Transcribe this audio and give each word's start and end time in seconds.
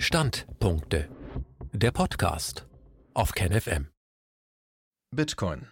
Standpunkte. 0.00 1.08
Der 1.72 1.90
Podcast 1.90 2.68
auf 3.14 3.32
KenFM. 3.32 3.88
Bitcoin. 5.10 5.66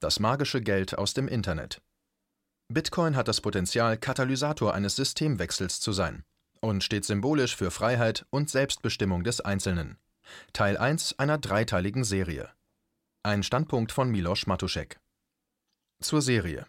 Das 0.00 0.18
magische 0.18 0.62
Geld 0.62 0.96
aus 0.96 1.12
dem 1.12 1.28
Internet. 1.28 1.82
Bitcoin 2.72 3.14
hat 3.16 3.28
das 3.28 3.42
Potenzial, 3.42 3.98
Katalysator 3.98 4.72
eines 4.72 4.96
Systemwechsels 4.96 5.80
zu 5.80 5.92
sein 5.92 6.24
und 6.60 6.84
steht 6.84 7.04
symbolisch 7.04 7.54
für 7.54 7.70
Freiheit 7.70 8.24
und 8.30 8.48
Selbstbestimmung 8.48 9.24
des 9.24 9.42
Einzelnen. 9.42 9.98
Teil 10.54 10.78
1 10.78 11.18
einer 11.18 11.36
dreiteiligen 11.36 12.02
Serie. 12.02 12.48
Ein 13.22 13.42
Standpunkt 13.42 13.92
von 13.92 14.10
Miloš 14.10 14.46
Matušek. 14.46 14.98
Zur 16.00 16.22
Serie. 16.22 16.66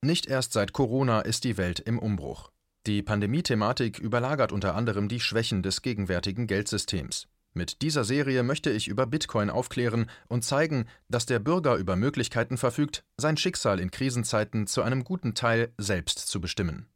Nicht 0.00 0.26
erst 0.26 0.54
seit 0.54 0.72
Corona 0.72 1.20
ist 1.20 1.44
die 1.44 1.58
Welt 1.58 1.78
im 1.78 1.98
Umbruch. 1.98 2.50
Die 2.88 3.00
Pandemie-Thematik 3.00 4.00
überlagert 4.00 4.50
unter 4.50 4.74
anderem 4.74 5.06
die 5.06 5.20
Schwächen 5.20 5.62
des 5.62 5.82
gegenwärtigen 5.82 6.48
Geldsystems. 6.48 7.28
Mit 7.54 7.80
dieser 7.80 8.02
Serie 8.02 8.42
möchte 8.42 8.70
ich 8.70 8.88
über 8.88 9.06
Bitcoin 9.06 9.50
aufklären 9.50 10.10
und 10.26 10.42
zeigen, 10.42 10.86
dass 11.08 11.24
der 11.24 11.38
Bürger 11.38 11.76
über 11.76 11.94
Möglichkeiten 11.94 12.56
verfügt, 12.56 13.04
sein 13.16 13.36
Schicksal 13.36 13.78
in 13.78 13.92
Krisenzeiten 13.92 14.66
zu 14.66 14.82
einem 14.82 15.04
guten 15.04 15.34
Teil 15.34 15.72
selbst 15.78 16.18
zu 16.18 16.40
bestimmen. 16.40 16.88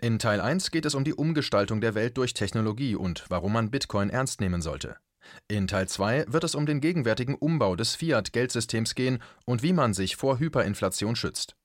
In 0.00 0.18
Teil 0.18 0.40
1 0.40 0.70
geht 0.70 0.86
es 0.86 0.94
um 0.94 1.04
die 1.04 1.12
Umgestaltung 1.12 1.82
der 1.82 1.94
Welt 1.94 2.16
durch 2.16 2.32
Technologie 2.32 2.94
und 2.94 3.26
warum 3.28 3.52
man 3.52 3.70
Bitcoin 3.70 4.08
ernst 4.08 4.40
nehmen 4.40 4.62
sollte. 4.62 4.96
In 5.48 5.66
Teil 5.66 5.86
2 5.86 6.26
wird 6.28 6.44
es 6.44 6.54
um 6.54 6.64
den 6.64 6.80
gegenwärtigen 6.80 7.34
Umbau 7.34 7.76
des 7.76 7.94
Fiat-Geldsystems 7.94 8.94
gehen 8.94 9.22
und 9.44 9.62
wie 9.62 9.74
man 9.74 9.92
sich 9.92 10.16
vor 10.16 10.38
Hyperinflation 10.38 11.14
schützt. 11.14 11.56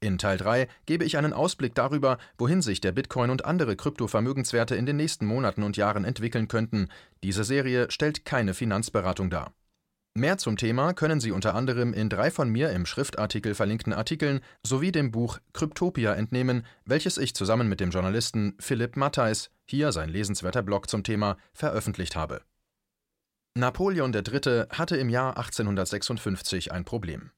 In 0.00 0.18
Teil 0.18 0.38
3 0.38 0.68
gebe 0.86 1.04
ich 1.04 1.16
einen 1.16 1.32
Ausblick 1.32 1.74
darüber, 1.74 2.18
wohin 2.38 2.62
sich 2.62 2.80
der 2.80 2.92
Bitcoin 2.92 3.30
und 3.30 3.44
andere 3.44 3.76
Kryptovermögenswerte 3.76 4.76
in 4.76 4.86
den 4.86 4.96
nächsten 4.96 5.26
Monaten 5.26 5.62
und 5.62 5.76
Jahren 5.76 6.04
entwickeln 6.04 6.48
könnten. 6.48 6.88
Diese 7.22 7.44
Serie 7.44 7.90
stellt 7.90 8.24
keine 8.24 8.54
Finanzberatung 8.54 9.30
dar. 9.30 9.52
Mehr 10.16 10.38
zum 10.38 10.56
Thema 10.56 10.94
können 10.94 11.18
Sie 11.18 11.32
unter 11.32 11.56
anderem 11.56 11.92
in 11.92 12.08
drei 12.08 12.30
von 12.30 12.48
mir 12.48 12.70
im 12.70 12.86
Schriftartikel 12.86 13.56
verlinkten 13.56 13.92
Artikeln 13.92 14.40
sowie 14.62 14.92
dem 14.92 15.10
Buch 15.10 15.40
Kryptopia 15.54 16.14
entnehmen, 16.14 16.64
welches 16.84 17.18
ich 17.18 17.34
zusammen 17.34 17.68
mit 17.68 17.80
dem 17.80 17.90
Journalisten 17.90 18.54
Philipp 18.60 18.96
Mattheis, 18.96 19.50
hier 19.66 19.90
sein 19.90 20.08
lesenswerter 20.08 20.62
Blog 20.62 20.88
zum 20.88 21.02
Thema, 21.02 21.36
veröffentlicht 21.52 22.14
habe. 22.14 22.42
Napoleon 23.56 24.14
III. 24.14 24.66
hatte 24.70 24.96
im 24.96 25.08
Jahr 25.08 25.36
1856 25.36 26.70
ein 26.70 26.84
Problem. 26.84 27.32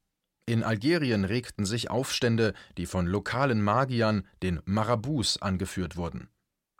In 0.49 0.63
Algerien 0.63 1.25
regten 1.25 1.67
sich 1.67 1.91
Aufstände, 1.91 2.55
die 2.79 2.87
von 2.87 3.07
lokalen 3.07 3.61
Magiern, 3.61 4.27
den 4.45 4.61
Marabouts, 4.65 5.43
angeführt 5.43 5.97
wurden. 5.97 6.29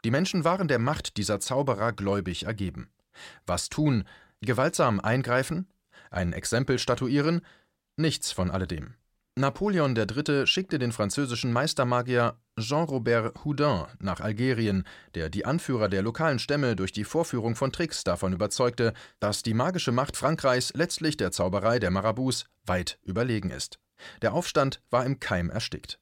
Die 0.05 0.11
Menschen 0.11 0.45
waren 0.45 0.69
der 0.69 0.79
Macht 0.79 1.17
dieser 1.17 1.41
Zauberer 1.41 1.91
gläubig 1.91 2.45
ergeben. 2.45 2.89
Was 3.45 3.67
tun? 3.67 4.05
Gewaltsam 4.39 5.01
eingreifen? 5.01 5.67
Ein 6.11 6.31
Exempel 6.31 6.79
statuieren? 6.79 7.41
Nichts 7.97 8.31
von 8.31 8.51
alledem. 8.51 8.93
Napoleon 9.37 9.95
III. 9.95 10.47
schickte 10.47 10.79
den 10.79 10.91
französischen 10.91 11.53
Meistermagier 11.53 12.39
Jean-Robert 12.59 13.45
Houdin 13.45 13.83
nach 13.99 14.19
Algerien, 14.19 14.83
der 15.13 15.29
die 15.29 15.45
Anführer 15.45 15.89
der 15.89 16.01
lokalen 16.01 16.39
Stämme 16.39 16.75
durch 16.75 16.91
die 16.91 17.03
Vorführung 17.03 17.55
von 17.55 17.71
Tricks 17.71 18.03
davon 18.03 18.33
überzeugte, 18.33 18.93
dass 19.19 19.43
die 19.43 19.53
magische 19.53 19.91
Macht 19.91 20.17
Frankreichs 20.17 20.73
letztlich 20.73 21.17
der 21.17 21.31
Zauberei 21.31 21.77
der 21.77 21.91
Marabouts 21.91 22.45
weit 22.65 22.97
überlegen 23.03 23.51
ist. 23.51 23.77
Der 24.23 24.33
Aufstand 24.33 24.81
war 24.89 25.05
im 25.05 25.19
Keim 25.19 25.51
erstickt. 25.51 25.99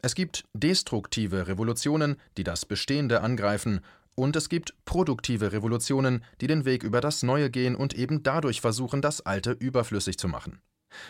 Es 0.00 0.14
gibt 0.14 0.44
destruktive 0.54 1.48
Revolutionen, 1.48 2.14
die 2.36 2.44
das 2.44 2.66
Bestehende 2.66 3.20
angreifen, 3.20 3.80
und 4.14 4.36
es 4.36 4.48
gibt 4.48 4.76
produktive 4.84 5.50
Revolutionen, 5.50 6.24
die 6.40 6.46
den 6.46 6.64
Weg 6.64 6.84
über 6.84 7.00
das 7.00 7.24
Neue 7.24 7.50
gehen 7.50 7.74
und 7.74 7.94
eben 7.94 8.22
dadurch 8.22 8.60
versuchen, 8.60 9.02
das 9.02 9.26
Alte 9.26 9.50
überflüssig 9.50 10.18
zu 10.18 10.28
machen. 10.28 10.60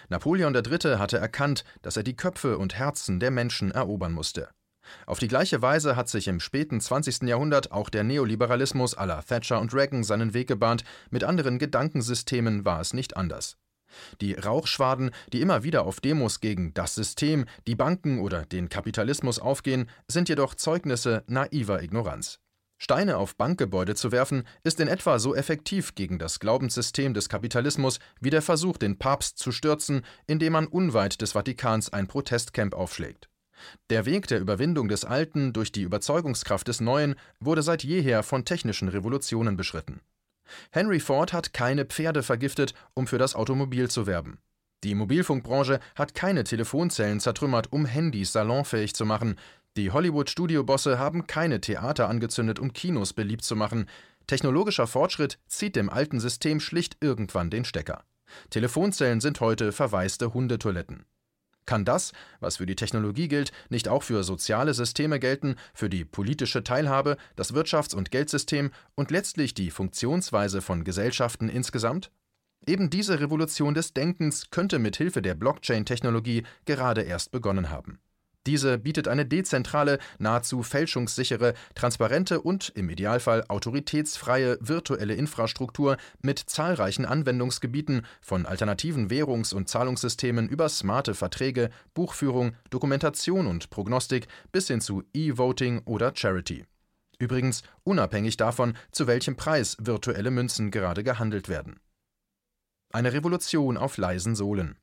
Napoleon 0.08 0.54
III. 0.54 0.98
hatte 0.98 1.18
erkannt, 1.18 1.64
dass 1.82 1.96
er 1.96 2.02
die 2.02 2.16
Köpfe 2.16 2.58
und 2.58 2.74
Herzen 2.74 3.20
der 3.20 3.30
Menschen 3.30 3.70
erobern 3.70 4.12
musste. 4.12 4.48
Auf 5.06 5.18
die 5.18 5.28
gleiche 5.28 5.62
Weise 5.62 5.96
hat 5.96 6.08
sich 6.08 6.28
im 6.28 6.40
späten 6.40 6.80
20. 6.80 7.22
Jahrhundert 7.22 7.72
auch 7.72 7.90
der 7.90 8.04
Neoliberalismus 8.04 8.94
aller 8.94 9.24
Thatcher 9.24 9.60
und 9.60 9.74
Reagan 9.74 10.04
seinen 10.04 10.34
Weg 10.34 10.48
gebahnt, 10.48 10.84
mit 11.10 11.24
anderen 11.24 11.58
Gedankensystemen 11.58 12.64
war 12.64 12.80
es 12.80 12.92
nicht 12.92 13.16
anders. 13.16 13.56
Die 14.20 14.34
Rauchschwaden, 14.34 15.10
die 15.32 15.40
immer 15.40 15.62
wieder 15.62 15.84
auf 15.84 16.00
Demos 16.00 16.40
gegen 16.40 16.74
das 16.74 16.94
System, 16.94 17.46
die 17.66 17.76
Banken 17.76 18.20
oder 18.20 18.44
den 18.44 18.68
Kapitalismus 18.68 19.38
aufgehen, 19.38 19.88
sind 20.08 20.28
jedoch 20.28 20.54
Zeugnisse 20.54 21.24
naiver 21.26 21.82
Ignoranz. 21.82 22.40
Steine 22.78 23.16
auf 23.16 23.36
Bankgebäude 23.36 23.94
zu 23.94 24.12
werfen, 24.12 24.44
ist 24.62 24.80
in 24.80 24.88
etwa 24.88 25.18
so 25.18 25.34
effektiv 25.34 25.94
gegen 25.94 26.18
das 26.18 26.40
Glaubenssystem 26.40 27.14
des 27.14 27.28
Kapitalismus 27.28 27.98
wie 28.20 28.30
der 28.30 28.42
Versuch, 28.42 28.76
den 28.76 28.98
Papst 28.98 29.38
zu 29.38 29.50
stürzen, 29.50 30.04
indem 30.26 30.52
man 30.52 30.66
unweit 30.66 31.20
des 31.20 31.32
Vatikans 31.32 31.92
ein 31.92 32.06
Protestcamp 32.06 32.74
aufschlägt. 32.74 33.28
Der 33.90 34.04
Weg 34.04 34.26
der 34.26 34.40
Überwindung 34.40 34.88
des 34.88 35.04
Alten 35.04 35.52
durch 35.52 35.72
die 35.72 35.82
Überzeugungskraft 35.82 36.68
des 36.68 36.80
Neuen 36.80 37.14
wurde 37.40 37.62
seit 37.62 37.82
jeher 37.84 38.22
von 38.22 38.44
technischen 38.44 38.88
Revolutionen 38.88 39.56
beschritten. 39.56 40.00
Henry 40.70 41.00
Ford 41.00 41.32
hat 41.32 41.52
keine 41.52 41.86
Pferde 41.86 42.22
vergiftet, 42.22 42.74
um 42.94 43.06
für 43.06 43.18
das 43.18 43.34
Automobil 43.34 43.90
zu 43.90 44.06
werben. 44.06 44.38
Die 44.84 44.94
Mobilfunkbranche 44.94 45.80
hat 45.94 46.14
keine 46.14 46.44
Telefonzellen 46.44 47.18
zertrümmert, 47.18 47.72
um 47.72 47.86
Handys 47.86 48.32
salonfähig 48.32 48.94
zu 48.94 49.04
machen. 49.04 49.36
Die 49.76 49.90
Hollywood-Studiobosse 49.90 50.98
haben 50.98 51.26
keine 51.26 51.60
Theater 51.60 52.08
angezündet, 52.08 52.58
um 52.58 52.72
Kinos 52.72 53.12
beliebt 53.12 53.44
zu 53.44 53.56
machen. 53.56 53.86
Technologischer 54.26 54.86
Fortschritt 54.86 55.38
zieht 55.48 55.76
dem 55.76 55.90
alten 55.90 56.18
System 56.18 56.60
schlicht 56.60 56.96
irgendwann 57.02 57.50
den 57.50 57.66
Stecker. 57.66 58.04
Telefonzellen 58.48 59.20
sind 59.20 59.40
heute 59.40 59.72
verwaiste 59.72 60.32
Hundetoiletten. 60.32 61.04
Kann 61.66 61.84
das, 61.84 62.12
was 62.40 62.56
für 62.56 62.64
die 62.64 62.76
Technologie 62.76 63.28
gilt, 63.28 63.52
nicht 63.68 63.88
auch 63.88 64.02
für 64.02 64.22
soziale 64.24 64.72
Systeme 64.72 65.18
gelten, 65.18 65.56
für 65.74 65.90
die 65.90 66.04
politische 66.04 66.64
Teilhabe, 66.64 67.18
das 67.34 67.52
Wirtschafts- 67.52 67.94
und 67.94 68.10
Geldsystem 68.10 68.70
und 68.94 69.10
letztlich 69.10 69.52
die 69.52 69.70
Funktionsweise 69.70 70.62
von 70.62 70.84
Gesellschaften 70.84 71.48
insgesamt? 71.48 72.10
Eben 72.66 72.88
diese 72.88 73.20
Revolution 73.20 73.74
des 73.74 73.92
Denkens 73.92 74.50
könnte 74.50 74.78
mit 74.78 74.96
Hilfe 74.96 75.22
der 75.22 75.34
Blockchain-Technologie 75.34 76.44
gerade 76.64 77.02
erst 77.02 77.30
begonnen 77.30 77.68
haben. 77.68 78.00
Diese 78.46 78.78
bietet 78.78 79.08
eine 79.08 79.26
dezentrale, 79.26 79.98
nahezu 80.18 80.62
fälschungssichere, 80.62 81.54
transparente 81.74 82.40
und 82.40 82.70
im 82.76 82.88
Idealfall 82.88 83.44
autoritätsfreie 83.48 84.56
virtuelle 84.60 85.14
Infrastruktur 85.14 85.96
mit 86.22 86.38
zahlreichen 86.38 87.04
Anwendungsgebieten 87.04 88.06
von 88.20 88.46
alternativen 88.46 89.10
Währungs- 89.10 89.52
und 89.52 89.68
Zahlungssystemen 89.68 90.48
über 90.48 90.68
smarte 90.68 91.14
Verträge, 91.14 91.70
Buchführung, 91.92 92.54
Dokumentation 92.70 93.48
und 93.48 93.68
Prognostik 93.70 94.28
bis 94.52 94.68
hin 94.68 94.80
zu 94.80 95.02
E-Voting 95.12 95.82
oder 95.84 96.12
Charity. 96.14 96.64
Übrigens 97.18 97.62
unabhängig 97.82 98.36
davon, 98.36 98.74
zu 98.92 99.06
welchem 99.06 99.36
Preis 99.36 99.76
virtuelle 99.80 100.30
Münzen 100.30 100.70
gerade 100.70 101.02
gehandelt 101.02 101.48
werden. 101.48 101.80
Eine 102.92 103.12
Revolution 103.12 103.76
auf 103.76 103.96
leisen 103.96 104.36
Sohlen. 104.36 104.76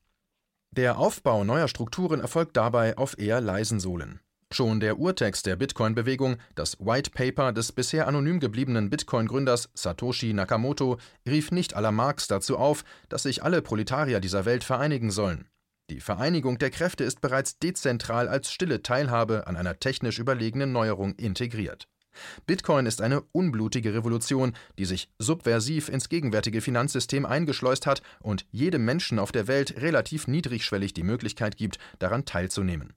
Der 0.75 0.97
Aufbau 0.97 1.43
neuer 1.43 1.67
Strukturen 1.67 2.19
erfolgt 2.19 2.57
dabei 2.57 2.97
auf 2.97 3.19
eher 3.19 3.41
leisen 3.41 3.79
Sohlen. 3.79 4.21
Schon 4.51 4.79
der 4.79 4.97
Urtext 4.97 5.45
der 5.45 5.55
Bitcoin-Bewegung, 5.55 6.37
das 6.55 6.79
White 6.79 7.11
Paper 7.11 7.51
des 7.51 7.71
bisher 7.71 8.07
anonym 8.07 8.39
gebliebenen 8.39 8.89
Bitcoin-Gründers 8.89 9.69
Satoshi 9.75 10.33
Nakamoto, 10.33 10.97
rief 11.27 11.51
nicht 11.51 11.75
aller 11.75 11.91
Marx 11.91 12.27
dazu 12.27 12.57
auf, 12.57 12.83
dass 13.07 13.21
sich 13.21 13.43
alle 13.43 13.61
Proletarier 13.61 14.19
dieser 14.19 14.45
Welt 14.45 14.63
vereinigen 14.63 15.11
sollen. 15.11 15.47
Die 15.91 15.99
Vereinigung 15.99 16.57
der 16.57 16.71
Kräfte 16.71 17.03
ist 17.03 17.21
bereits 17.21 17.59
dezentral 17.59 18.27
als 18.27 18.51
stille 18.51 18.81
Teilhabe 18.81 19.45
an 19.45 19.55
einer 19.55 19.77
technisch 19.79 20.17
überlegenen 20.17 20.71
Neuerung 20.71 21.13
integriert. 21.13 21.87
Bitcoin 22.45 22.85
ist 22.85 23.01
eine 23.01 23.21
unblutige 23.31 23.93
Revolution, 23.93 24.53
die 24.77 24.85
sich 24.85 25.09
subversiv 25.19 25.89
ins 25.89 26.09
gegenwärtige 26.09 26.61
Finanzsystem 26.61 27.25
eingeschleust 27.25 27.85
hat 27.85 28.01
und 28.21 28.45
jedem 28.51 28.85
Menschen 28.85 29.19
auf 29.19 29.31
der 29.31 29.47
Welt 29.47 29.81
relativ 29.81 30.27
niedrigschwellig 30.27 30.93
die 30.93 31.03
Möglichkeit 31.03 31.57
gibt, 31.57 31.79
daran 31.99 32.25
teilzunehmen. 32.25 32.93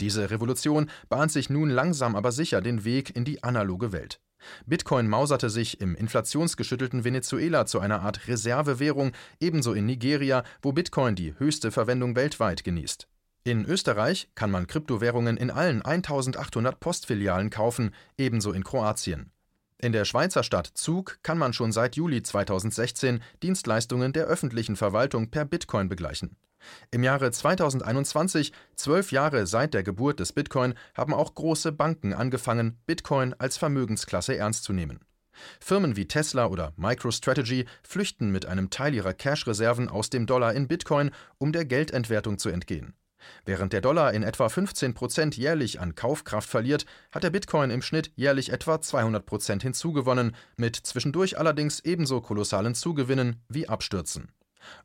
Diese 0.00 0.30
Revolution 0.30 0.90
bahnt 1.08 1.30
sich 1.30 1.48
nun 1.48 1.70
langsam 1.70 2.16
aber 2.16 2.32
sicher 2.32 2.60
den 2.60 2.84
Weg 2.84 3.14
in 3.14 3.24
die 3.24 3.42
analoge 3.42 3.92
Welt. 3.92 4.20
Bitcoin 4.66 5.08
mauserte 5.08 5.50
sich 5.50 5.80
im 5.80 5.94
inflationsgeschüttelten 5.94 7.04
Venezuela 7.04 7.66
zu 7.66 7.78
einer 7.78 8.02
Art 8.02 8.26
Reservewährung, 8.26 9.12
ebenso 9.40 9.72
in 9.72 9.86
Nigeria, 9.86 10.42
wo 10.60 10.72
Bitcoin 10.72 11.14
die 11.14 11.38
höchste 11.38 11.70
Verwendung 11.70 12.16
weltweit 12.16 12.64
genießt. 12.64 13.06
In 13.44 13.64
Österreich 13.64 14.28
kann 14.36 14.52
man 14.52 14.68
Kryptowährungen 14.68 15.36
in 15.36 15.50
allen 15.50 15.82
1800 15.82 16.78
Postfilialen 16.78 17.50
kaufen, 17.50 17.92
ebenso 18.16 18.52
in 18.52 18.62
Kroatien. 18.62 19.32
In 19.78 19.90
der 19.90 20.04
Schweizer 20.04 20.44
Stadt 20.44 20.70
Zug 20.74 21.18
kann 21.24 21.38
man 21.38 21.52
schon 21.52 21.72
seit 21.72 21.96
Juli 21.96 22.22
2016 22.22 23.20
Dienstleistungen 23.42 24.12
der 24.12 24.26
öffentlichen 24.26 24.76
Verwaltung 24.76 25.30
per 25.30 25.44
Bitcoin 25.44 25.88
begleichen. 25.88 26.36
Im 26.92 27.02
Jahre 27.02 27.32
2021, 27.32 28.52
zwölf 28.76 29.10
Jahre 29.10 29.48
seit 29.48 29.74
der 29.74 29.82
Geburt 29.82 30.20
des 30.20 30.32
Bitcoin, 30.32 30.74
haben 30.94 31.12
auch 31.12 31.34
große 31.34 31.72
Banken 31.72 32.12
angefangen, 32.12 32.78
Bitcoin 32.86 33.34
als 33.34 33.56
Vermögensklasse 33.56 34.36
ernst 34.36 34.62
zu 34.62 34.72
nehmen. 34.72 35.00
Firmen 35.58 35.96
wie 35.96 36.06
Tesla 36.06 36.46
oder 36.46 36.74
MicroStrategy 36.76 37.66
flüchten 37.82 38.30
mit 38.30 38.46
einem 38.46 38.70
Teil 38.70 38.94
ihrer 38.94 39.14
Cash-Reserven 39.14 39.88
aus 39.88 40.10
dem 40.10 40.26
Dollar 40.26 40.54
in 40.54 40.68
Bitcoin, 40.68 41.10
um 41.38 41.50
der 41.50 41.64
Geldentwertung 41.64 42.38
zu 42.38 42.48
entgehen. 42.50 42.94
Während 43.44 43.72
der 43.72 43.80
Dollar 43.80 44.12
in 44.12 44.22
etwa 44.22 44.48
15 44.48 44.94
Prozent 44.94 45.36
jährlich 45.36 45.80
an 45.80 45.94
Kaufkraft 45.94 46.48
verliert, 46.48 46.86
hat 47.10 47.24
der 47.24 47.30
Bitcoin 47.30 47.70
im 47.70 47.82
Schnitt 47.82 48.12
jährlich 48.16 48.52
etwa 48.52 48.80
200 48.80 49.24
Prozent 49.26 49.62
hinzugewonnen, 49.62 50.34
mit 50.56 50.76
zwischendurch 50.76 51.38
allerdings 51.38 51.80
ebenso 51.80 52.20
kolossalen 52.20 52.74
Zugewinnen 52.74 53.36
wie 53.48 53.68
Abstürzen. 53.68 54.28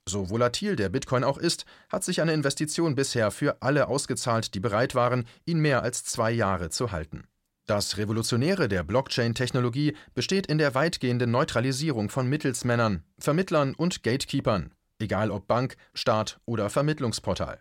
So 0.06 0.30
volatil 0.30 0.75
der 0.75 0.89
Bitcoin 0.89 1.24
auch 1.24 1.38
ist, 1.38 1.66
hat 1.89 2.04
sich 2.04 2.22
eine 2.22 2.34
Investition 2.34 2.95
bisher 2.95 3.31
für 3.31 3.62
alle 3.62 3.88
ausgezahlt, 3.88 4.54
die 4.54 4.60
bereit 4.60 4.95
waren, 4.95 5.25
ihn 5.45 5.60
mehr 5.60 5.83
als 5.83 6.04
zwei 6.04 6.31
Jahre 6.31 6.69
zu 6.69 6.92
halten. 6.92 7.28
Das 7.68 7.98
Revolutionäre 7.98 8.69
der 8.69 8.83
Blockchain-Technologie 8.83 9.95
besteht 10.16 10.48
in 10.48 10.57
der 10.57 10.74
weitgehenden 10.74 11.31
Neutralisierung 11.31 12.10
von 12.10 12.28
Mittelsmännern, 12.28 13.04
Vermittlern 13.19 13.74
und 13.75 14.04
Gatekeepern, 14.04 14.72
egal 15.00 15.31
ob 15.31 15.48
Bank, 15.48 15.75
Staat 15.94 16.40
oder 16.45 16.69
Vermittlungsportal. 16.69 17.60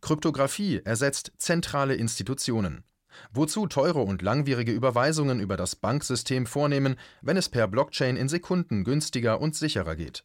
Kryptographie 0.00 0.80
ersetzt 0.84 1.32
zentrale 1.38 1.94
Institutionen. 1.94 2.84
Wozu 3.32 3.66
teure 3.66 4.00
und 4.00 4.22
langwierige 4.22 4.72
Überweisungen 4.72 5.40
über 5.40 5.56
das 5.56 5.76
Banksystem 5.76 6.46
vornehmen, 6.46 6.96
wenn 7.22 7.36
es 7.36 7.48
per 7.48 7.68
Blockchain 7.68 8.16
in 8.16 8.28
Sekunden 8.28 8.84
günstiger 8.84 9.40
und 9.40 9.54
sicherer 9.54 9.96
geht? 9.96 10.24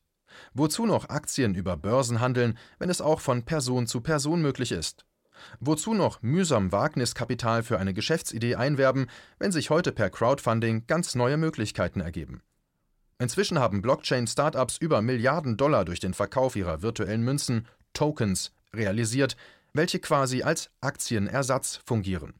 Wozu 0.53 0.85
noch 0.85 1.09
Aktien 1.09 1.55
über 1.55 1.77
Börsen 1.77 2.19
handeln, 2.19 2.57
wenn 2.77 2.89
es 2.89 3.01
auch 3.01 3.19
von 3.19 3.43
Person 3.43 3.87
zu 3.87 4.01
Person 4.01 4.41
möglich 4.41 4.71
ist? 4.71 5.05
Wozu 5.59 5.93
noch 5.93 6.21
mühsam 6.21 6.71
Wagniskapital 6.71 7.63
für 7.63 7.79
eine 7.79 7.93
Geschäftsidee 7.93 8.55
einwerben, 8.55 9.07
wenn 9.37 9.51
sich 9.51 9.69
heute 9.69 9.91
per 9.91 10.09
Crowdfunding 10.09 10.85
ganz 10.87 11.15
neue 11.15 11.37
Möglichkeiten 11.37 12.01
ergeben? 12.01 12.41
Inzwischen 13.19 13.59
haben 13.59 13.81
Blockchain-Startups 13.81 14.77
über 14.77 15.01
Milliarden 15.01 15.57
Dollar 15.57 15.85
durch 15.85 15.99
den 15.99 16.13
Verkauf 16.13 16.55
ihrer 16.55 16.81
virtuellen 16.81 17.23
Münzen, 17.23 17.67
Tokens, 17.93 18.51
realisiert, 18.75 19.35
welche 19.73 19.99
quasi 19.99 20.43
als 20.43 20.71
Aktienersatz 20.81 21.79
fungieren. 21.85 22.33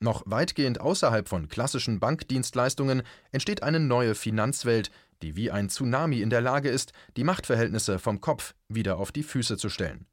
Noch 0.00 0.22
weitgehend 0.26 0.80
außerhalb 0.80 1.28
von 1.28 1.48
klassischen 1.48 2.00
Bankdienstleistungen 2.00 3.02
entsteht 3.32 3.62
eine 3.62 3.80
neue 3.80 4.14
Finanzwelt, 4.14 4.90
die 5.22 5.36
wie 5.36 5.50
ein 5.50 5.70
Tsunami 5.70 6.20
in 6.20 6.30
der 6.30 6.40
Lage 6.40 6.68
ist, 6.68 6.92
die 7.16 7.24
Machtverhältnisse 7.24 7.98
vom 7.98 8.20
Kopf 8.20 8.54
wieder 8.68 8.98
auf 8.98 9.12
die 9.12 9.22
Füße 9.22 9.56
zu 9.56 9.68
stellen. 9.68 10.06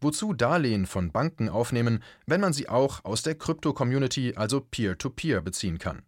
Wozu 0.00 0.32
Darlehen 0.32 0.86
von 0.86 1.12
Banken 1.12 1.48
aufnehmen, 1.48 2.02
wenn 2.26 2.40
man 2.40 2.52
sie 2.52 2.68
auch 2.68 3.04
aus 3.04 3.22
der 3.22 3.34
Krypto-Community, 3.34 4.34
also 4.36 4.60
Peer-to-Peer, 4.60 5.38
-Peer, 5.38 5.42
beziehen 5.42 5.78
kann? 5.78 6.02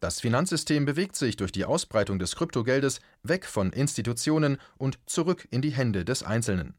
Das 0.00 0.20
Finanzsystem 0.20 0.84
bewegt 0.84 1.16
sich 1.16 1.36
durch 1.36 1.52
die 1.52 1.64
Ausbreitung 1.64 2.18
des 2.18 2.36
Kryptogeldes 2.36 3.00
weg 3.22 3.46
von 3.46 3.72
Institutionen 3.72 4.58
und 4.76 4.98
zurück 5.06 5.48
in 5.50 5.62
die 5.62 5.72
Hände 5.72 6.04
des 6.04 6.22
Einzelnen. 6.22 6.74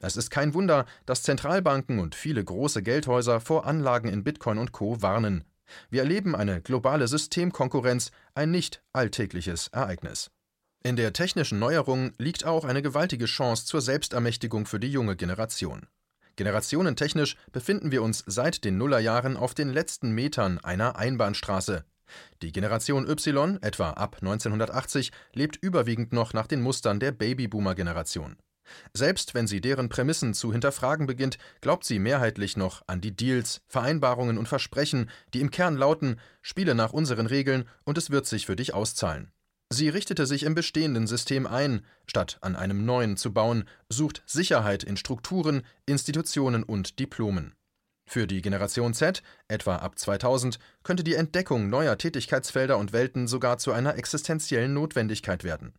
Es 0.00 0.16
ist 0.16 0.30
kein 0.30 0.54
Wunder, 0.54 0.86
dass 1.06 1.22
Zentralbanken 1.22 1.98
und 1.98 2.14
viele 2.14 2.44
große 2.44 2.82
Geldhäuser 2.82 3.40
vor 3.40 3.66
Anlagen 3.66 4.08
in 4.08 4.24
Bitcoin 4.24 4.58
und 4.58 4.72
Co 4.72 5.02
warnen. 5.02 5.44
Wir 5.90 6.02
erleben 6.02 6.34
eine 6.34 6.60
globale 6.60 7.08
Systemkonkurrenz, 7.08 8.10
ein 8.34 8.50
nicht 8.50 8.82
alltägliches 8.92 9.68
Ereignis. 9.68 10.30
In 10.82 10.96
der 10.96 11.12
technischen 11.12 11.58
Neuerung 11.58 12.12
liegt 12.18 12.44
auch 12.44 12.64
eine 12.64 12.82
gewaltige 12.82 13.26
Chance 13.26 13.66
zur 13.66 13.80
Selbstermächtigung 13.80 14.64
für 14.66 14.80
die 14.80 14.90
junge 14.90 15.16
Generation. 15.16 15.86
Generationentechnisch 16.36 17.36
befinden 17.50 17.90
wir 17.90 18.02
uns 18.02 18.22
seit 18.26 18.64
den 18.64 18.78
Nullerjahren 18.78 19.36
auf 19.36 19.54
den 19.54 19.70
letzten 19.70 20.12
Metern 20.12 20.58
einer 20.58 20.96
Einbahnstraße. 20.96 21.84
Die 22.42 22.52
Generation 22.52 23.08
Y, 23.08 23.58
etwa 23.60 23.90
ab 23.90 24.18
1980, 24.20 25.10
lebt 25.34 25.56
überwiegend 25.56 26.12
noch 26.12 26.32
nach 26.32 26.46
den 26.46 26.62
Mustern 26.62 27.00
der 27.00 27.12
Babyboomer-Generation. 27.12 28.36
Selbst 28.92 29.34
wenn 29.34 29.46
sie 29.46 29.60
deren 29.60 29.88
Prämissen 29.88 30.34
zu 30.34 30.52
hinterfragen 30.52 31.06
beginnt, 31.06 31.38
glaubt 31.60 31.84
sie 31.84 31.98
mehrheitlich 31.98 32.56
noch 32.56 32.82
an 32.86 33.00
die 33.00 33.14
Deals, 33.14 33.62
Vereinbarungen 33.66 34.38
und 34.38 34.48
Versprechen, 34.48 35.10
die 35.34 35.40
im 35.40 35.50
Kern 35.50 35.76
lauten: 35.76 36.20
Spiele 36.42 36.74
nach 36.74 36.92
unseren 36.92 37.26
Regeln 37.26 37.68
und 37.84 37.98
es 37.98 38.10
wird 38.10 38.26
sich 38.26 38.46
für 38.46 38.56
dich 38.56 38.74
auszahlen. 38.74 39.32
Sie 39.70 39.90
richtete 39.90 40.26
sich 40.26 40.44
im 40.44 40.54
bestehenden 40.54 41.06
System 41.06 41.46
ein, 41.46 41.84
statt 42.06 42.38
an 42.40 42.56
einem 42.56 42.86
neuen 42.86 43.18
zu 43.18 43.34
bauen, 43.34 43.64
sucht 43.90 44.22
Sicherheit 44.24 44.82
in 44.82 44.96
Strukturen, 44.96 45.62
Institutionen 45.84 46.62
und 46.62 46.98
Diplomen. 46.98 47.54
Für 48.08 48.26
die 48.26 48.40
Generation 48.40 48.94
Z, 48.94 49.22
etwa 49.48 49.76
ab 49.76 49.98
2000, 49.98 50.58
könnte 50.82 51.04
die 51.04 51.14
Entdeckung 51.14 51.68
neuer 51.68 51.98
Tätigkeitsfelder 51.98 52.78
und 52.78 52.94
Welten 52.94 53.28
sogar 53.28 53.58
zu 53.58 53.70
einer 53.70 53.96
existenziellen 53.96 54.72
Notwendigkeit 54.72 55.44
werden. 55.44 55.74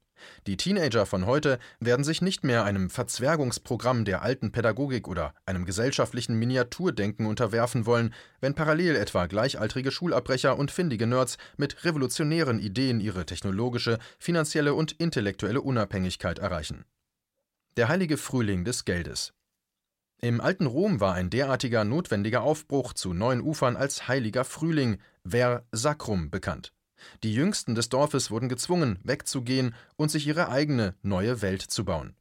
Die 0.48 0.57
Teenager 0.57 1.06
von 1.06 1.25
heute 1.25 1.60
werden 1.80 2.04
sich 2.04 2.21
nicht 2.21 2.44
mehr 2.44 2.63
einem 2.63 2.89
Verzwergungsprogramm 2.89 4.06
der 4.06 4.21
alten 4.21 4.51
Pädagogik 4.51 5.07
oder 5.07 5.33
einem 5.45 5.66
gesellschaftlichen 5.66 6.38
Miniaturdenken 6.38 7.25
unterwerfen 7.25 7.86
wollen, 7.86 8.13
wenn 8.42 8.56
parallel 8.56 8.95
etwa 8.95 9.25
gleichaltrige 9.25 9.92
Schulabbrecher 9.92 10.57
und 10.57 10.71
findige 10.71 11.07
Nerds 11.07 11.38
mit 11.57 11.83
revolutionären 11.83 12.60
Ideen 12.60 13.00
ihre 13.00 13.25
technologische, 13.25 14.00
finanzielle 14.18 14.74
und 14.74 14.94
intellektuelle 14.94 15.62
Unabhängigkeit 15.62 16.39
erreichen. 16.39 16.86
Der 17.77 17.88
heilige 17.88 18.18
Frühling 18.18 18.66
des 18.66 18.86
Geldes. 18.86 19.33
Im 20.21 20.42
alten 20.42 20.66
Rom 20.66 21.00
war 21.00 21.13
ein 21.13 21.30
derartiger 21.30 21.86
notwendiger 21.86 22.42
Aufbruch 22.42 22.92
zu 22.94 23.13
neuen 23.13 23.39
Ufern 23.39 23.77
als 23.77 24.10
heiliger 24.10 24.44
Frühling, 24.44 24.98
Ver 25.25 25.63
Sacrum, 25.71 26.30
bekannt. 26.30 26.74
Die 27.23 27.33
Jüngsten 27.33 27.75
des 27.75 27.89
Dorfes 27.89 28.31
wurden 28.31 28.49
gezwungen, 28.49 28.99
wegzugehen 29.03 29.75
und 29.95 30.11
sich 30.11 30.27
ihre 30.27 30.49
eigene 30.49 30.95
neue 31.01 31.41
Welt 31.41 31.61
zu 31.61 31.85
bauen. 31.85 32.15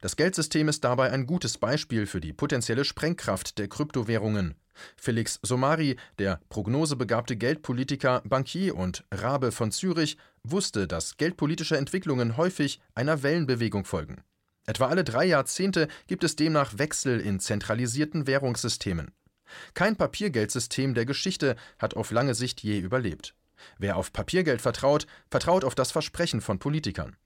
Das 0.00 0.16
Geldsystem 0.16 0.68
ist 0.68 0.84
dabei 0.84 1.10
ein 1.10 1.26
gutes 1.26 1.58
Beispiel 1.58 2.06
für 2.06 2.20
die 2.20 2.32
potenzielle 2.32 2.84
Sprengkraft 2.84 3.58
der 3.58 3.68
Kryptowährungen. 3.68 4.54
Felix 4.96 5.38
Somari, 5.42 5.96
der 6.18 6.40
prognosebegabte 6.48 7.36
Geldpolitiker, 7.36 8.22
Bankier 8.24 8.76
und 8.76 9.04
Rabe 9.12 9.52
von 9.52 9.70
Zürich, 9.70 10.16
wusste, 10.42 10.86
dass 10.86 11.16
geldpolitische 11.16 11.76
Entwicklungen 11.76 12.36
häufig 12.36 12.80
einer 12.94 13.22
Wellenbewegung 13.22 13.84
folgen. 13.84 14.22
Etwa 14.66 14.86
alle 14.86 15.04
drei 15.04 15.26
Jahrzehnte 15.26 15.88
gibt 16.06 16.24
es 16.24 16.36
demnach 16.36 16.78
Wechsel 16.78 17.20
in 17.20 17.38
zentralisierten 17.38 18.26
Währungssystemen. 18.26 19.12
Kein 19.74 19.96
Papiergeldsystem 19.96 20.94
der 20.94 21.04
Geschichte 21.04 21.56
hat 21.78 21.94
auf 21.94 22.10
lange 22.10 22.34
Sicht 22.34 22.62
je 22.62 22.78
überlebt. 22.78 23.34
Wer 23.78 23.96
auf 23.96 24.12
Papiergeld 24.12 24.60
vertraut, 24.60 25.06
vertraut 25.30 25.64
auf 25.64 25.74
das 25.74 25.92
Versprechen 25.92 26.40
von 26.40 26.58
Politikern. 26.58 27.16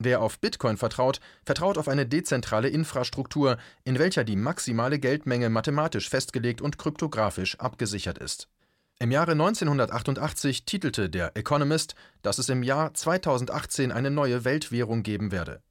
Wer 0.00 0.22
auf 0.22 0.38
Bitcoin 0.38 0.76
vertraut, 0.76 1.20
vertraut 1.44 1.76
auf 1.76 1.88
eine 1.88 2.06
dezentrale 2.06 2.68
Infrastruktur, 2.68 3.58
in 3.84 3.98
welcher 3.98 4.22
die 4.22 4.36
maximale 4.36 5.00
Geldmenge 5.00 5.50
mathematisch 5.50 6.08
festgelegt 6.08 6.60
und 6.60 6.78
kryptografisch 6.78 7.58
abgesichert 7.58 8.18
ist. 8.18 8.48
Im 9.00 9.10
Jahre 9.10 9.32
1988 9.32 10.64
titelte 10.64 11.10
der 11.10 11.36
Economist, 11.36 11.94
dass 12.22 12.38
es 12.38 12.48
im 12.48 12.62
Jahr 12.62 12.94
2018 12.94 13.90
eine 13.90 14.10
neue 14.10 14.44
Weltwährung 14.44 15.02
geben 15.02 15.32
werde. 15.32 15.62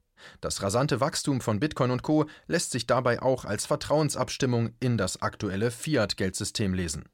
Das 0.41 0.61
rasante 0.61 0.99
Wachstum 0.99 1.41
von 1.41 1.59
Bitcoin 1.59 1.91
und 1.91 2.03
Co 2.03 2.25
lässt 2.47 2.71
sich 2.71 2.87
dabei 2.87 3.21
auch 3.21 3.45
als 3.45 3.65
Vertrauensabstimmung 3.65 4.71
in 4.79 4.97
das 4.97 5.21
aktuelle 5.21 5.71
Fiat-Geldsystem 5.71 6.73
lesen. 6.73 7.05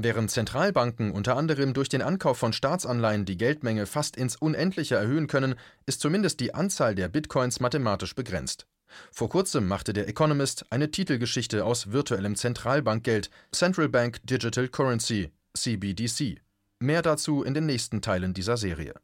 Während 0.00 0.30
Zentralbanken 0.30 1.10
unter 1.10 1.36
anderem 1.36 1.74
durch 1.74 1.88
den 1.88 2.02
Ankauf 2.02 2.38
von 2.38 2.52
Staatsanleihen 2.52 3.24
die 3.24 3.36
Geldmenge 3.36 3.84
fast 3.84 4.16
ins 4.16 4.36
Unendliche 4.36 4.94
erhöhen 4.94 5.26
können, 5.26 5.56
ist 5.86 6.00
zumindest 6.00 6.38
die 6.38 6.54
Anzahl 6.54 6.94
der 6.94 7.08
Bitcoins 7.08 7.58
mathematisch 7.58 8.14
begrenzt. 8.14 8.68
Vor 9.10 9.28
kurzem 9.28 9.66
machte 9.66 9.92
der 9.92 10.06
Economist 10.06 10.66
eine 10.70 10.92
Titelgeschichte 10.92 11.64
aus 11.64 11.90
virtuellem 11.90 12.36
Zentralbankgeld 12.36 13.28
Central 13.50 13.88
Bank 13.88 14.20
Digital 14.22 14.68
Currency 14.68 15.32
CBDC. 15.54 16.40
Mehr 16.78 17.02
dazu 17.02 17.42
in 17.42 17.54
den 17.54 17.66
nächsten 17.66 18.00
Teilen 18.00 18.34
dieser 18.34 18.56
Serie. 18.56 18.94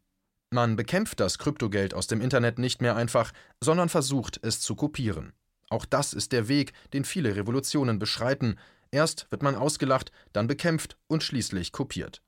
Man 0.51 0.77
bekämpft 0.77 1.19
das 1.19 1.39
Kryptogeld 1.39 1.93
aus 1.93 2.07
dem 2.07 2.21
Internet 2.21 2.61
nicht 2.61 2.81
mehr 2.81 2.95
einfach, 2.95 3.33
sondern 3.61 3.89
versucht 3.89 4.39
es 4.43 4.61
zu 4.61 4.77
kopieren. 4.77 5.33
Auch 5.71 5.87
das 5.87 6.13
ist 6.13 6.31
der 6.31 6.47
Weg, 6.47 6.73
den 6.93 7.05
viele 7.05 7.35
Revolutionen 7.35 7.99
beschreiten, 7.99 8.57
Erst 8.91 9.27
wird 9.31 9.43
man 9.43 9.55
ausgelacht, 9.55 10.13
dann 10.33 10.47
bekämpft 10.47 10.97
und 11.07 11.23
schließlich 11.23 11.73
kopiert. 11.73 12.23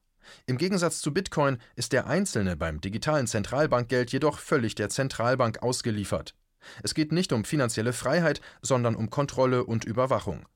Im 0.47 0.59
Gegensatz 0.59 1.01
zu 1.01 1.13
Bitcoin 1.13 1.59
ist 1.77 1.93
der 1.93 2.07
Einzelne 2.07 2.57
beim 2.57 2.81
digitalen 2.81 3.27
Zentralbankgeld 3.27 4.13
jedoch 4.13 4.39
völlig 4.39 4.75
der 4.75 4.89
Zentralbank 4.89 5.63
ausgeliefert. 5.63 6.35
Es 6.83 6.95
geht 6.95 7.13
nicht 7.13 7.33
um 7.33 7.45
finanzielle 7.45 7.93
Freiheit, 7.93 8.41
sondern 8.61 8.97
um 8.97 9.11
Kontrolle 9.11 9.65
und 9.65 9.85
Überwachung. 9.85 10.47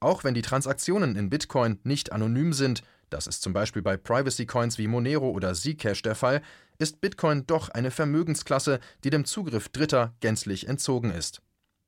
Auch 0.00 0.24
wenn 0.24 0.34
die 0.34 0.42
Transaktionen 0.42 1.16
in 1.16 1.28
Bitcoin 1.28 1.80
nicht 1.82 2.12
anonym 2.12 2.52
sind, 2.52 2.82
das 3.10 3.26
ist 3.26 3.42
zum 3.42 3.52
Beispiel 3.52 3.82
bei 3.82 3.96
Privacy 3.96 4.46
Coins 4.46 4.78
wie 4.78 4.88
Monero 4.88 5.30
oder 5.30 5.54
Zcash 5.54 6.02
der 6.02 6.14
Fall, 6.14 6.42
ist 6.78 7.00
Bitcoin 7.00 7.46
doch 7.46 7.68
eine 7.68 7.90
Vermögensklasse, 7.90 8.80
die 9.04 9.10
dem 9.10 9.24
Zugriff 9.24 9.68
Dritter 9.68 10.14
gänzlich 10.20 10.68
entzogen 10.68 11.10
ist. 11.10 11.40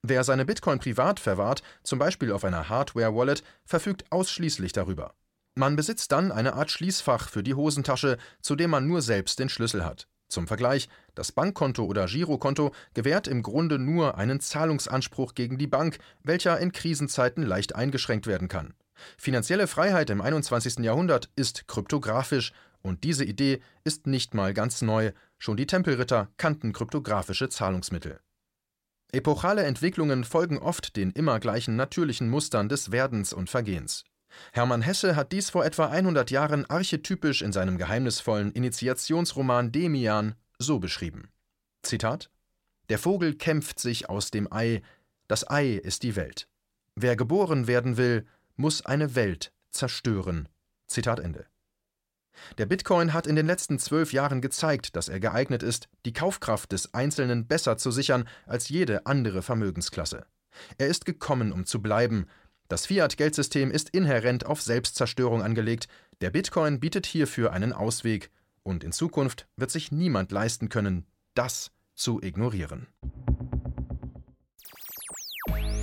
Wer 0.09 0.25
seine 0.25 0.47
Bitcoin 0.47 0.79
privat 0.79 1.21
verwahrt, 1.21 1.63
zum 1.83 1.99
Beispiel 1.99 2.33
auf 2.33 2.43
einer 2.43 2.71
Hardware-Wallet, 2.71 3.43
verfügt 3.67 4.11
ausschließlich 4.11 4.73
darüber. 4.73 5.13
Man 5.55 5.77
besitzt 5.77 6.13
dann 6.13 6.33
eine 6.33 6.55
Art 6.55 6.71
Schließfach 6.71 7.29
für 7.29 7.43
die 7.43 7.53
Hosentasche, 7.53 8.17
zu 8.41 8.57
dem 8.57 8.71
man 8.71 8.87
nur 8.87 9.03
selbst 9.03 9.39
den 9.39 9.51
Schlüssel 9.51 9.85
hat. 9.85 10.09
Zum 10.31 10.47
Vergleich, 10.47 10.89
das 11.15 11.33
Bankkonto 11.33 11.85
oder 11.85 12.07
Girokonto 12.07 12.73
gewährt 12.95 13.29
im 13.29 13.43
Grunde 13.43 13.79
nur 13.79 14.17
einen 14.17 14.41
Zahlungsanspruch 14.41 15.35
gegen 15.35 15.59
die 15.59 15.67
Bank, 15.67 15.99
welcher 16.23 16.59
in 16.59 16.73
Krisenzeiten 16.73 17.43
leicht 17.43 17.75
eingeschränkt 17.75 18.27
werden 18.27 18.49
kann. 18.49 18.73
Finanzielle 19.19 19.67
Freiheit 19.67 20.09
im 20.09 20.23
21. 20.23 20.79
Jahrhundert 20.79 21.29
ist 21.37 21.69
kryptografisch 21.69 22.55
und 22.81 23.05
diese 23.05 23.27
Idee 23.27 23.61
ist 23.85 24.07
nicht 24.07 24.33
mal 24.33 24.55
ganz 24.55 24.81
neu, 24.81 25.13
schon 25.37 25.59
die 25.59 25.67
Tempelritter 25.67 26.29
kannten 26.39 26.73
kryptografische 26.73 27.51
Zahlungsmittel. 27.51 28.21
Epochale 29.11 29.65
Entwicklungen 29.65 30.23
folgen 30.25 30.59
oft 30.59 30.97
den 30.97 31.13
immer 31.13 31.41
gleichen 31.41 31.77
natürlichen 31.77 32.29
Mustern 32.29 32.69
des 32.69 32.93
Werdens 32.93 33.33
und 33.33 33.49
Vergehens. 33.49 34.05
Hermann 34.53 34.83
Hesse 34.83 35.17
hat 35.17 35.33
dies 35.33 35.49
vor 35.49 35.65
etwa 35.65 35.87
100 35.87 36.31
Jahren 36.31 36.69
archetypisch 36.69 37.41
in 37.41 37.53
seinem 37.53 37.79
geheimnisvollen 37.79 38.53
Initiationsroman 38.53 39.73
Demian 39.73 40.35
so 40.59 40.79
beschrieben. 40.79 41.31
Zitat: 41.83 42.31
Der 42.91 42.99
Vogel 42.99 43.35
kämpft 43.35 43.79
sich 43.79 44.11
aus 44.11 44.31
dem 44.31 44.53
Ei, 44.53 44.83
das 45.27 45.49
Ei 45.49 45.73
ist 45.77 46.03
die 46.03 46.15
Welt. 46.15 46.47
Wer 46.95 47.17
geboren 47.17 47.67
werden 47.67 47.97
will, 47.97 48.27
muss 48.57 48.85
eine 48.85 49.15
Welt 49.15 49.53
zerstören. 49.71 50.49
Zitat 50.87 51.21
Ende. 51.21 51.47
Der 52.59 52.67
Bitcoin 52.67 53.13
hat 53.13 53.27
in 53.27 53.37
den 53.37 53.47
letzten 53.47 53.79
zwölf 53.79 54.13
Jahren 54.13 54.41
gezeigt, 54.41 54.97
dass 54.97 55.09
er 55.09 55.21
geeignet 55.21 55.63
ist, 55.63 55.89
die 56.05 56.13
Kaufkraft 56.13 56.73
des 56.73 56.95
Einzelnen 56.95 57.47
besser 57.47 57.77
zu 57.77 57.91
sichern 57.91 58.29
als 58.47 58.69
jede 58.69 59.07
andere 59.07 59.43
Vermögensklasse. 59.43 60.27
Er 60.77 60.89
ist 60.89 61.05
gekommen, 61.05 61.53
um 61.53 61.67
zu 61.67 61.81
bleiben, 61.81 62.27
das 62.69 62.85
Fiat-Geldsystem 62.85 63.71
ist 63.71 63.91
inhärent 63.91 64.45
auf 64.45 64.61
Selbstzerstörung 64.61 65.43
angelegt, 65.43 65.89
der 66.21 66.31
Bitcoin 66.31 66.81
bietet 66.81 67.07
hierfür 67.07 67.53
einen 67.53 67.73
Ausweg, 67.73 68.31
und 68.63 68.85
in 68.85 68.93
Zukunft 68.93 69.47
wird 69.57 69.71
sich 69.71 69.91
niemand 69.93 70.31
leisten 70.31 70.69
können, 70.69 71.07
das 71.35 71.71
zu 71.95 72.21
ignorieren. 72.23 72.87